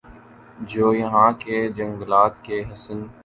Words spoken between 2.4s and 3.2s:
کےحسن